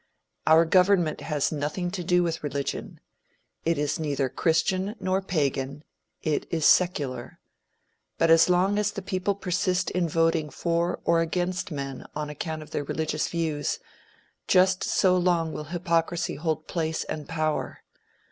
Our 0.47 0.65
government 0.65 1.21
has 1.21 1.51
nothing 1.51 1.91
to 1.91 2.03
do 2.03 2.23
with 2.23 2.41
religion. 2.43 2.99
It 3.65 3.77
is 3.77 3.99
neither 3.99 4.29
christian 4.29 4.95
nor 4.99 5.21
pagan; 5.21 5.83
it 6.23 6.47
is 6.49 6.65
secular. 6.65 7.37
But 8.17 8.31
as 8.31 8.49
long 8.49 8.79
as 8.79 8.89
the 8.93 9.03
people 9.03 9.35
persist 9.35 9.91
in 9.91 10.09
voting 10.09 10.49
for 10.49 10.99
or 11.05 11.21
against 11.21 11.69
men 11.69 12.07
on 12.15 12.31
account 12.31 12.63
of 12.63 12.71
their 12.71 12.83
religious 12.83 13.27
views, 13.27 13.77
just 14.47 14.83
so 14.83 15.15
long 15.15 15.53
will 15.53 15.65
hypocrisy 15.65 16.33
hold 16.33 16.65
place 16.67 17.03
and 17.03 17.29
power. 17.29 17.83